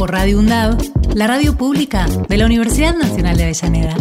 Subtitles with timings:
[0.00, 0.78] Por Radio UNDAV,
[1.12, 3.96] la radio pública de la Universidad Nacional de Avellaneda.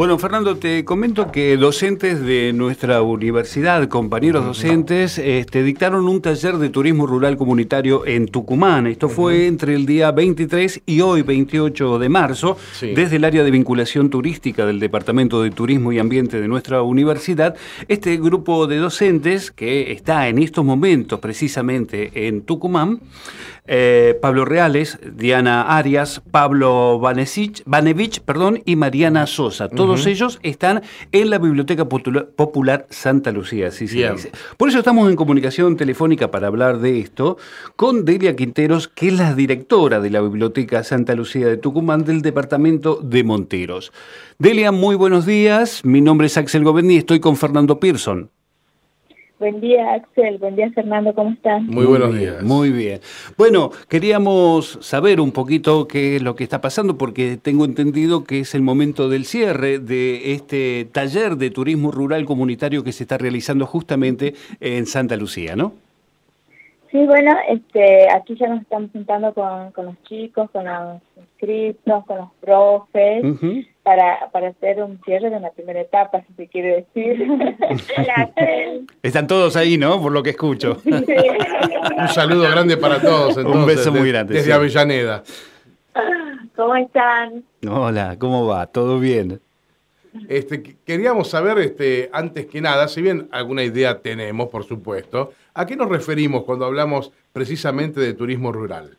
[0.00, 6.56] Bueno, Fernando, te comento que docentes de nuestra universidad, compañeros docentes, este, dictaron un taller
[6.56, 8.86] de turismo rural comunitario en Tucumán.
[8.86, 13.50] Esto fue entre el día 23 y hoy, 28 de marzo, desde el área de
[13.50, 17.54] vinculación turística del Departamento de Turismo y Ambiente de nuestra universidad.
[17.86, 23.00] Este grupo de docentes, que está en estos momentos precisamente en Tucumán,
[23.66, 29.68] eh, Pablo Reales, Diana Arias, Pablo Vanevich, perdón, y Mariana Sosa.
[29.68, 34.32] Todos ellos están en la Biblioteca Popular Santa Lucía, así se dice.
[34.56, 37.36] Por eso estamos en comunicación telefónica para hablar de esto
[37.76, 42.22] con Delia Quinteros, que es la directora de la Biblioteca Santa Lucía de Tucumán del
[42.22, 43.92] departamento de Monteros.
[44.38, 45.84] Delia, muy buenos días.
[45.84, 48.30] Mi nombre es Axel Govendi y estoy con Fernando Pearson.
[49.40, 50.36] Buen día, Axel.
[50.36, 51.14] Buen día, Fernando.
[51.14, 51.66] ¿Cómo están?
[51.66, 52.42] Muy buenos días.
[52.42, 53.00] Muy bien.
[53.38, 58.40] Bueno, queríamos saber un poquito qué es lo que está pasando, porque tengo entendido que
[58.40, 63.16] es el momento del cierre de este taller de turismo rural comunitario que se está
[63.16, 65.72] realizando justamente en Santa Lucía, ¿no?
[66.90, 72.04] Sí, bueno, este, aquí ya nos estamos juntando con, con los chicos, con los inscritos,
[72.04, 73.24] con los profes,
[73.84, 77.28] para, para hacer un cierre de una primera etapa, si se quiere decir.
[79.04, 80.02] Están todos ahí, ¿no?
[80.02, 80.78] Por lo que escucho.
[80.84, 83.36] un saludo grande para todos.
[83.36, 84.34] un beso muy grande.
[84.34, 85.22] Desde Avellaneda.
[86.56, 87.44] ¿Cómo están?
[87.68, 88.66] Hola, ¿cómo va?
[88.66, 89.40] ¿Todo bien?
[90.28, 95.66] Este, queríamos saber, este, antes que nada, si bien alguna idea tenemos, por supuesto, ¿a
[95.66, 98.96] qué nos referimos cuando hablamos precisamente de turismo rural?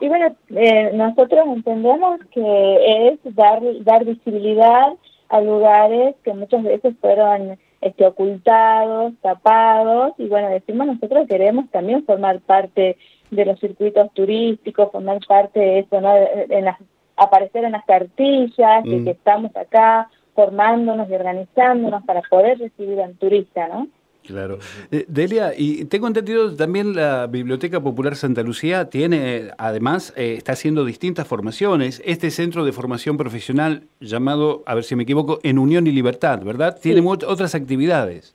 [0.00, 4.92] Y bueno, eh, nosotros entendemos que es dar, dar visibilidad
[5.28, 12.04] a lugares que muchas veces fueron este, ocultados, tapados, y bueno, decimos nosotros queremos también
[12.04, 12.96] formar parte
[13.30, 16.14] de los circuitos turísticos, formar parte de eso, ¿no?
[16.16, 16.78] en las
[17.16, 19.04] aparecer en las cartillas, y mm.
[19.04, 23.88] que estamos acá formándonos y organizándonos para poder recibir al turista, ¿no?
[24.26, 24.58] Claro.
[24.90, 30.52] Eh, Delia, y tengo entendido también la Biblioteca Popular Santa Lucía tiene, además, eh, está
[30.52, 32.02] haciendo distintas formaciones.
[32.04, 36.42] Este centro de formación profesional llamado, a ver si me equivoco, En Unión y Libertad,
[36.42, 36.76] ¿verdad?
[36.80, 38.34] Tiene otras actividades.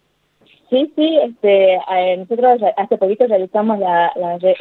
[0.69, 3.77] Sí, sí, este, eh, nosotros hace poquito realizamos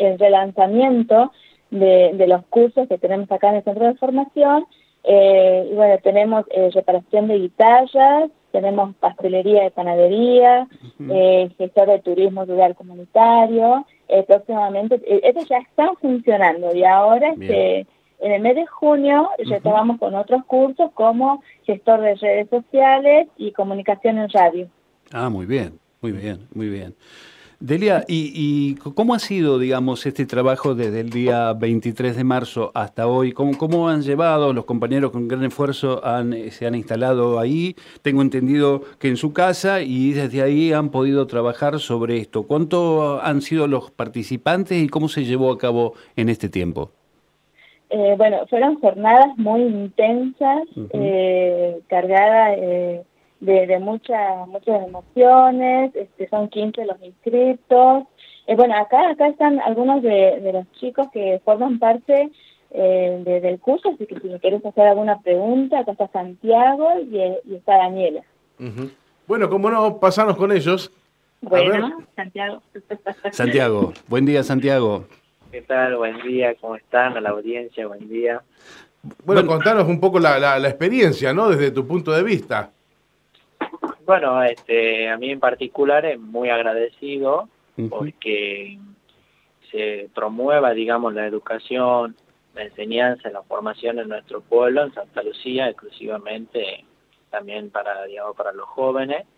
[0.01, 1.31] el relanzamiento
[1.71, 4.67] de, los cursos que tenemos acá en el centro de formación.
[5.05, 10.69] Eh, y bueno, tenemos eh, reparación de guitarras, tenemos pastelería de panadería,
[11.09, 13.87] eh, gestor de turismo rural comunitario.
[14.27, 17.87] próximamente, estos ya están funcionando y ahora este,
[18.19, 23.53] en el mes de junio retomamos con otros cursos como gestor de redes sociales y
[23.53, 24.69] comunicación en radio.
[25.13, 26.95] Ah, muy bien, muy bien, muy bien.
[27.61, 33.07] Delia, ¿y, cómo ha sido, digamos, este trabajo desde el día 23 de marzo hasta
[33.07, 33.33] hoy?
[33.33, 37.77] ¿Cómo, cómo han llevado los compañeros con gran esfuerzo han, se han instalado ahí?
[38.01, 42.45] Tengo entendido que en su casa y desde ahí han podido trabajar sobre esto.
[42.45, 46.93] ¿Cuánto han sido los participantes y cómo se llevó a cabo en este tiempo?
[47.91, 50.63] Eh, bueno, fueron jornadas muy intensas,
[50.95, 52.57] eh, cargadas...
[52.57, 53.03] Eh,
[53.41, 58.05] de, de muchas muchas emociones, este, son 15 los inscritos.
[58.47, 62.31] Eh, bueno, acá acá están algunos de, de los chicos que forman parte
[62.73, 67.55] eh, del curso, así que si me quieres hacer alguna pregunta, acá está Santiago y,
[67.55, 68.23] está Daniela.
[69.27, 70.93] Bueno, como no, pasarnos con ellos.
[71.41, 72.63] Bueno, Santiago.
[73.33, 75.07] Santiago, buen día Santiago.
[75.51, 75.97] ¿Qué tal?
[75.97, 77.17] Buen día, ¿cómo están?
[77.17, 78.43] A la audiencia, buen día.
[79.25, 81.49] Bueno, contanos un poco la, la, la experiencia, ¿no?
[81.49, 82.71] Desde tu punto de vista.
[84.11, 87.49] Bueno, este, a mí en particular es muy agradecido
[87.89, 88.77] porque
[89.71, 92.17] se promueva, digamos, la educación,
[92.57, 96.85] la enseñanza, la formación en nuestro pueblo, en Santa Lucía, exclusivamente
[97.31, 99.29] también para, digamos, para los jóvenes.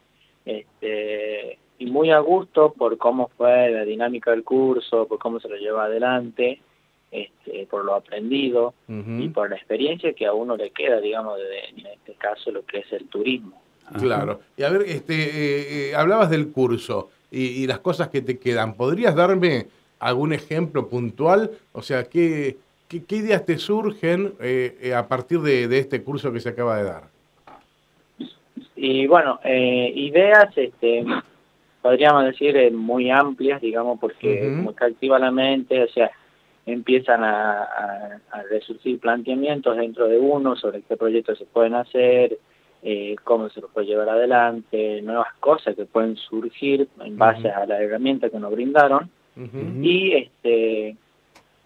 [0.46, 5.50] Este, y muy a gusto por cómo fue la dinámica del curso, por cómo se
[5.50, 6.62] lo lleva adelante,
[7.10, 11.58] este, por lo aprendido y por la experiencia que a uno le queda, digamos, de,
[11.76, 13.61] en este caso lo que es el turismo.
[13.98, 14.40] Claro.
[14.56, 17.10] Y a ver, este, eh, eh, hablabas del curso.
[17.34, 18.74] y, las cosas que te quedan.
[18.74, 19.66] ¿Podrías darme
[19.98, 21.50] algún ejemplo puntual?
[21.72, 22.58] O sea, ¿qué,
[22.88, 26.84] qué, ideas te surgen eh, eh, a partir de, este curso que se acaba de
[26.84, 27.02] dar?
[28.76, 31.04] Y bueno, eh, ideas, este,
[31.80, 36.10] podríamos decir, muy amplias, digamos, porque como que activa la mente, o sea,
[36.66, 42.38] empiezan a, a, resurgir planteamientos dentro de uno sobre qué proyectos se pueden hacer,
[42.82, 47.64] eh, cómo se los puede llevar adelante, nuevas cosas que pueden surgir en base a
[47.64, 49.10] la herramienta que nos brindaron.
[49.80, 50.96] Y este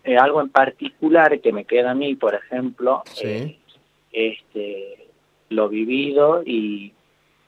[0.05, 3.57] eh, algo en particular que me queda a mí, por ejemplo, eh,
[4.13, 5.09] este
[5.49, 6.93] lo vivido y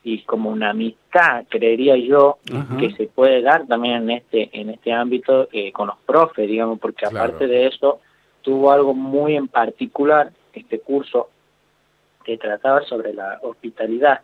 [0.02, 2.38] y como una amistad, creería yo,
[2.78, 6.78] que se puede dar también en este en este ámbito eh, con los profes, digamos,
[6.78, 8.00] porque aparte de eso
[8.42, 11.28] tuvo algo muy en particular este curso
[12.28, 14.20] que trataba sobre la hospitalidad.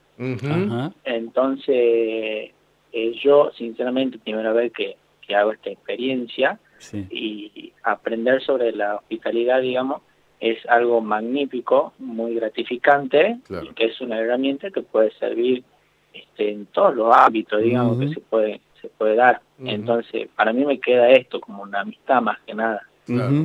[1.05, 2.53] Entonces,
[2.93, 6.59] eh, yo sinceramente primera vez que, que hago esta experiencia
[6.93, 10.03] y aprender sobre la hospitalidad, digamos,
[10.39, 15.65] es algo magnífico, muy gratificante, y que es una herramienta que puede servir
[16.13, 19.41] este, en todos los ámbitos, digamos, que se puede se puede dar.
[19.65, 22.83] Entonces, para mí me queda esto como una amistad más que nada.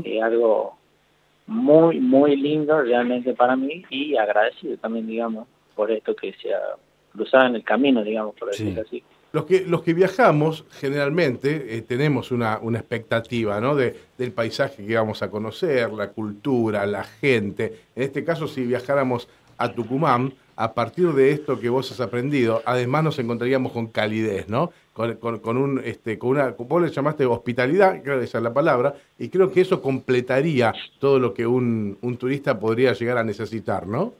[0.03, 0.79] Es algo
[1.50, 6.62] muy, muy lindo realmente para mí y agradecido también, digamos, por esto que se ha
[7.12, 9.04] cruzado en el camino, digamos, por decirlo así.
[9.31, 13.75] Los que, los que viajamos generalmente eh, tenemos una, una expectativa ¿no?
[13.75, 17.81] de, del paisaje que vamos a conocer, la cultura, la gente.
[17.95, 19.28] En este caso, si viajáramos
[19.59, 24.50] a Tucumán, a partir de esto que vos has aprendido, además nos encontraríamos con calidez,
[24.50, 24.71] ¿no?
[24.94, 28.53] Con, con, un, este, con una, vos le llamaste hospitalidad, creo que esa es la
[28.53, 33.23] palabra, y creo que eso completaría todo lo que un, un turista podría llegar a
[33.23, 34.13] necesitar, ¿no?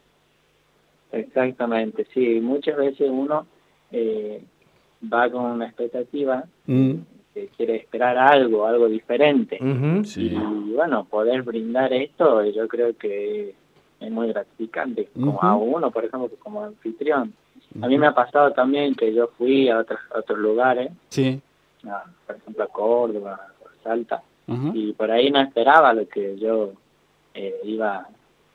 [1.12, 2.39] Exactamente, sí.
[2.39, 3.45] Muchas veces uno
[3.91, 4.41] eh,
[5.12, 6.94] va con una expectativa, mm.
[7.33, 9.57] que quiere esperar algo, algo diferente.
[10.15, 10.36] Y
[10.74, 13.56] bueno, poder brindar esto, yo creo que
[14.00, 17.34] es muy gratificante, como a uno, por ejemplo, como anfitrión.
[17.81, 21.40] A mí me ha pasado también que yo fui a otros, otros lugares, sí.
[22.25, 24.24] por ejemplo a Córdoba, a Salta,
[24.74, 26.72] y por ahí no esperaba lo que yo
[27.36, 28.07] eh, iba,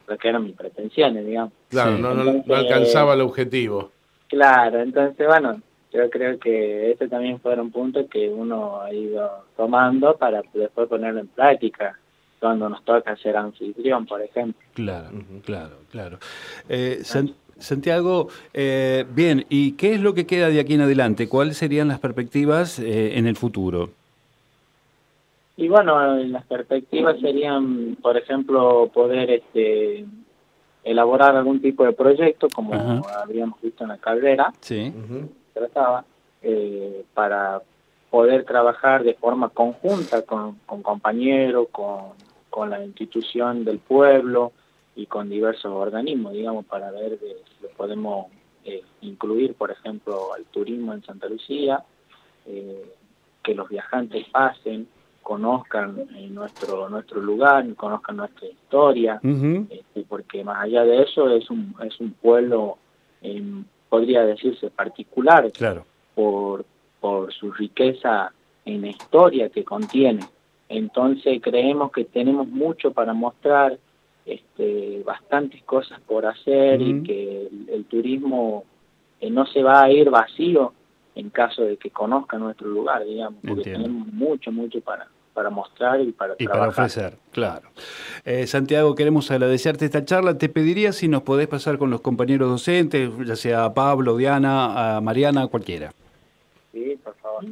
[0.09, 1.53] lo que eran mis pretensiones, digamos.
[1.69, 3.93] Claro, no, no, alcanzaba el objetivo.
[4.29, 5.61] Claro, entonces, bueno,
[5.93, 11.21] yo creo que ese también fueron puntos que uno ha ido tomando para después ponerlo
[11.21, 11.97] en práctica
[12.41, 14.61] cuando nos toca ser anfitrión, por ejemplo.
[14.75, 15.11] Claro,
[15.45, 16.19] claro, claro.
[16.69, 17.03] Eh,
[17.59, 21.29] Santiago, eh, bien, ¿y qué es lo que queda de aquí en adelante?
[21.29, 23.91] ¿Cuáles serían las perspectivas eh, en el futuro?
[25.57, 30.05] Y bueno, las perspectivas serían, por ejemplo, poder este,
[30.83, 34.93] elaborar algún tipo de proyecto, como habíamos visto en la carrera, sí.
[35.55, 36.05] trataba,
[37.15, 37.63] para
[38.15, 42.13] poder trabajar de forma conjunta con, con compañeros, con
[42.55, 44.53] con la institución del pueblo
[44.95, 48.29] y con diversos organismos, digamos, para ver si podemos
[48.65, 51.83] eh, incluir, por ejemplo, al turismo en Santa Lucía,
[52.47, 52.93] eh,
[53.43, 54.87] que los viajantes pasen,
[55.21, 61.51] conozcan eh, nuestro nuestro lugar, conozcan nuestra historia, este, porque más allá de eso es
[61.51, 62.79] un es un pueblo,
[63.89, 65.85] podría decirse particular, claro.
[66.15, 66.65] por
[67.05, 68.33] por su riqueza
[68.65, 70.25] en historia que contiene.
[70.71, 73.77] Entonces creemos que tenemos mucho para mostrar,
[74.25, 78.65] este, bastantes cosas por hacer y que el, turismo
[79.21, 80.73] eh, no se va a ir vacío
[81.15, 86.01] en caso de que conozca nuestro lugar, digamos, porque tenemos mucho, mucho para, para mostrar
[86.01, 87.69] y para y para ofrecer, claro.
[88.25, 90.39] Eh, Santiago, queremos agradecerte esta charla.
[90.39, 95.01] Te pediría si nos podés pasar con los compañeros docentes, ya sea Pablo, Diana, a
[95.03, 95.93] Mariana, cualquiera.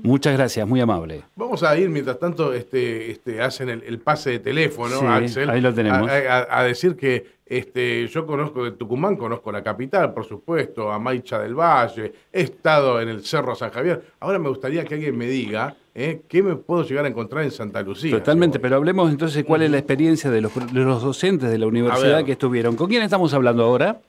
[0.02, 1.22] Muchas gracias, muy amable.
[1.36, 5.50] Vamos a ir, mientras tanto, este, este, hacen el, pase de teléfono, Axel.
[5.50, 6.08] Ahí lo tenemos.
[6.10, 11.38] A, decir que este, yo conozco de Tucumán, conozco la capital, por supuesto, a Maicha
[11.38, 14.02] del Valle, he estado en el Cerro San Javier.
[14.20, 16.22] Ahora me gustaría que alguien me diga ¿eh?
[16.28, 18.12] qué me puedo llegar a encontrar en Santa Lucía.
[18.12, 21.66] Totalmente, pero hablemos entonces cuál es la experiencia de los, de los docentes de la
[21.66, 22.76] universidad que estuvieron.
[22.76, 24.00] ¿Con quién estamos hablando ahora?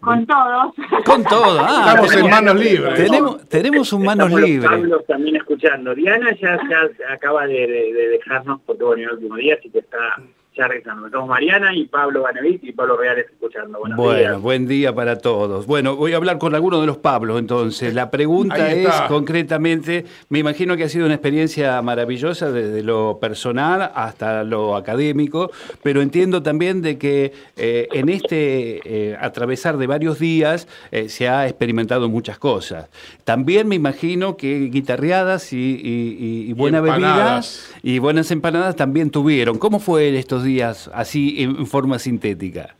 [0.00, 0.74] Con todos.
[1.04, 1.60] Con todos.
[1.62, 2.94] Ah, Estamos en manos libres.
[2.94, 4.70] Tenemos, tenemos un manos libres.
[4.70, 5.94] Pablo también escuchando.
[5.94, 7.66] Diana ya, ya acaba de,
[8.10, 10.16] dejarnos porque bueno, el último día, así que está
[10.56, 11.10] ya regresando.
[11.10, 13.78] Somos Mariana y Pablo Banevit y Pablo Reales escuchando.
[13.80, 15.66] Buenos bueno, buen día para todos.
[15.66, 17.92] Bueno, voy a hablar con alguno de los Pablos entonces.
[17.92, 23.90] La pregunta es concretamente, me imagino que ha sido una experiencia maravillosa desde lo personal
[23.94, 25.50] hasta lo académico,
[25.82, 31.28] pero entiendo también de que eh, en este eh, atravesar de varios días eh, se
[31.28, 32.88] ha experimentado muchas cosas.
[33.24, 37.40] También me imagino que guitarreadas y, buena bebida
[37.82, 39.58] y buenas empanadas también tuvieron.
[39.58, 42.76] ¿Cómo fue estos días así en, forma sintética?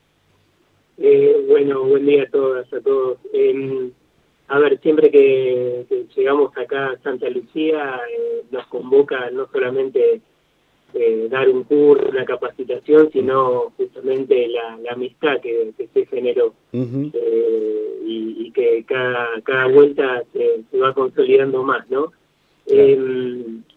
[0.99, 3.19] Eh, bueno, buen día a todas, a todos.
[3.33, 3.91] Em,
[4.49, 10.21] a ver, siempre que, llegamos acá a Santa Lucía, eh, nos convoca no solamente
[10.95, 18.85] eh, dar un curso, una capacitación, sino justamente la, amistad que, se generó y, que
[18.87, 22.13] cada, cada vuelta se, se va consolidando más, ¿no?
[22.67, 22.99] Eh,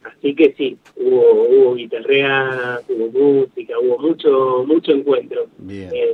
[0.07, 5.47] así que sí, hubo, hubo guitarreadas, hubo música, hubo mucho mucho encuentro.
[5.57, 5.89] Bien.
[5.93, 6.13] Eh,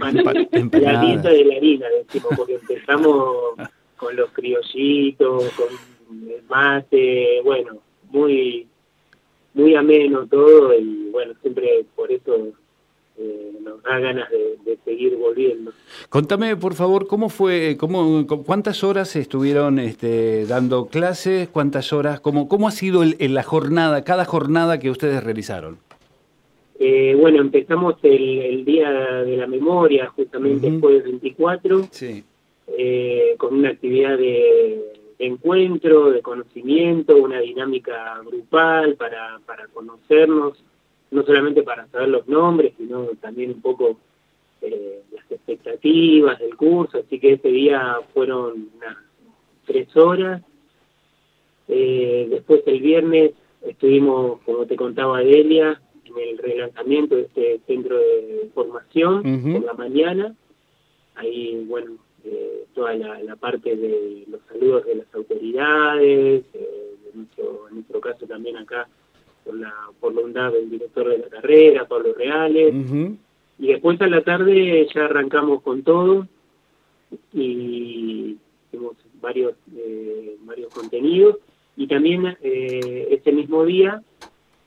[0.00, 0.72] empanadas.
[0.72, 3.54] La dieta de la harina, decimos, porque empezamos
[3.96, 5.68] con los criollitos, con
[6.28, 7.78] el mate, bueno,
[8.10, 8.66] muy
[9.54, 12.52] muy ameno todo y bueno, siempre por eso
[13.20, 15.72] eh, nos da ganas de, seguir volviendo.
[16.08, 22.48] Contame, por favor, cómo fue, cómo, cuántas horas estuvieron este, dando clases, cuántas horas, cómo,
[22.48, 25.78] cómo ha sido en la jornada, cada jornada que ustedes realizaron.
[26.78, 31.88] Eh, bueno, empezamos el, Día de la Memoria, justamente después del 24,
[32.78, 34.80] eh, con una actividad de,
[35.18, 40.64] encuentro, de conocimiento, una dinámica grupal para, para conocernos
[41.10, 43.98] no solamente para saber los nombres, sino también un poco
[44.62, 48.96] eh, las expectativas del curso, así que ese día fueron unas
[49.66, 50.42] tres horas.
[51.68, 57.96] Eh, después el viernes estuvimos, como te contaba Delia, en el relanzamiento de este centro
[57.96, 60.34] de formación por la mañana.
[61.14, 61.92] Ahí, bueno,
[62.24, 67.28] eh, toda la, parte de los saludos de las autoridades, en
[67.70, 68.88] nuestro caso también acá
[69.44, 72.74] por la voluntad del director de la carrera, Pablo Reales.
[73.58, 76.26] Y después a la tarde ya arrancamos con todo
[77.32, 81.36] y hicimos varios, eh, varios contenidos.
[81.76, 84.02] Y también eh, ese mismo día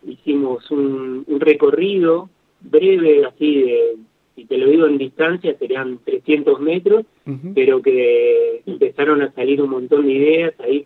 [0.06, 2.30] hicimos un, recorrido
[2.62, 3.96] breve, así de,
[4.36, 7.06] si te lo digo en distancia, serían 300 metros,
[7.54, 10.54] pero que empezaron a salir un montón de ideas.
[10.60, 10.86] Ahí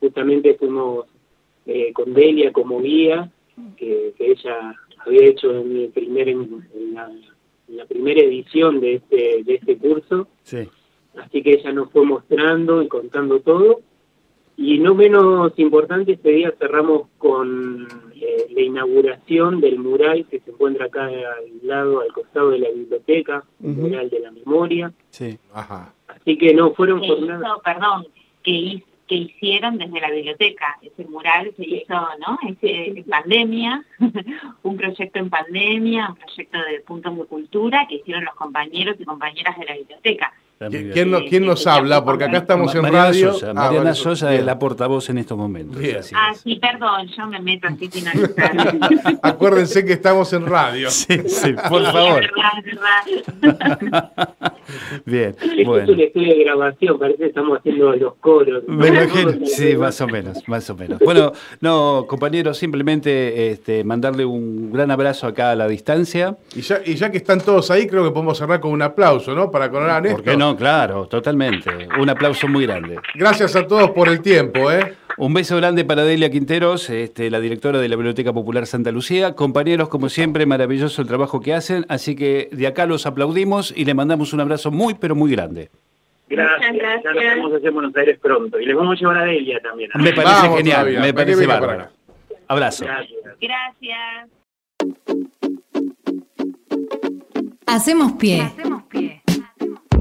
[0.00, 1.06] justamente fuimos
[1.66, 3.30] eh, con Delia como guía,
[3.76, 6.64] que, ella había hecho en, mi primer, en,
[6.94, 10.28] la, primera edición de este, de este curso.
[11.16, 13.80] Así que ella nos fue mostrando y contando todo.
[14.56, 20.50] Y no menos importante, este día cerramos con eh, la inauguración del mural que se
[20.50, 21.14] encuentra acá al
[21.62, 24.92] lado, al costado de la biblioteca, el mural de la memoria.
[25.08, 25.38] Sí.
[25.54, 25.94] Ajá.
[26.08, 27.52] Así que no fueron jornadas.
[27.64, 28.06] Perdón,
[28.42, 30.78] que que hicieron desde la biblioteca.
[30.80, 32.38] Ese mural se hizo ¿no?
[32.62, 33.84] en pandemia,
[34.62, 39.04] un proyecto en pandemia, un proyecto de puntos de cultura que hicieron los compañeros y
[39.04, 40.32] compañeras de la biblioteca.
[40.92, 42.04] ¿Quién, quién nos habla?
[42.04, 43.32] Porque acá estamos en radio.
[43.32, 45.82] Sosa, ah, Mariana Sosa es la portavoz en estos momentos.
[46.14, 48.06] ah, sí, perdón, yo me meto así sin
[49.22, 50.88] Acuérdense que estamos en radio.
[50.90, 52.30] Sí, sí, por favor.
[55.04, 55.84] Bien, bueno.
[55.84, 58.62] Es un estudio de grabación, parece que estamos haciendo los coros.
[58.66, 60.98] Me imagino, sí, más o menos, más o menos.
[61.00, 66.36] Bueno, no, compañeros, simplemente este, mandarle un gran abrazo acá a la distancia.
[66.54, 69.34] Y ya, y ya que están todos ahí, creo que podemos cerrar con un aplauso,
[69.34, 69.50] ¿no?
[69.50, 70.22] Para coronar a Néstor.
[70.22, 70.56] ¿Por qué no?
[70.56, 71.70] claro, totalmente.
[71.98, 72.98] Un aplauso muy grande.
[73.14, 74.94] Gracias a todos por el tiempo, ¿eh?
[75.18, 79.34] Un beso grande para Delia Quinteros, este, la directora de la Biblioteca Popular Santa Lucía.
[79.34, 83.84] Compañeros, como siempre, maravilloso el trabajo que hacen, así que de acá los aplaudimos y
[83.84, 85.70] le mandamos un abrazo muy, pero muy grande.
[86.28, 87.14] Gracias, gracias.
[87.14, 88.60] ya nos vamos a hacer Buenos Aires pronto.
[88.60, 89.90] Y les vamos a llevar a Delia también.
[89.98, 91.88] Me parece genial, me parece bárbaro.
[92.46, 92.84] Abrazo.
[92.84, 93.36] Gracias.
[93.40, 94.30] gracias.
[97.66, 98.42] Hacemos pie.
[98.42, 99.19] Hacemos pie.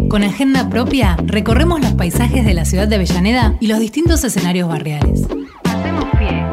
[0.09, 4.67] Con agenda propia, recorremos los paisajes de la ciudad de Avellaneda y los distintos escenarios
[4.67, 5.21] barriales.
[5.65, 6.45] Hacemos pie.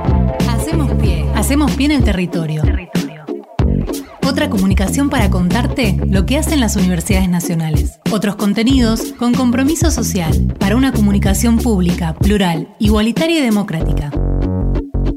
[0.47, 1.25] Hacemos pie.
[1.35, 2.63] Hacemos pie en el territorio.
[2.63, 3.25] territorio.
[4.27, 7.99] Otra comunicación para contarte lo que hacen las universidades nacionales.
[8.13, 14.11] Otros contenidos con compromiso social para una comunicación pública, plural, igualitaria y democrática.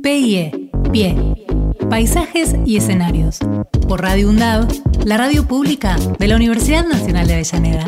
[0.01, 0.71] PIE.
[0.93, 1.35] Pie.
[1.89, 3.39] Paisajes y escenarios.
[3.85, 4.67] Por Radio UNDAV,
[5.03, 7.85] la radio pública de la Universidad Nacional de Avellaneda.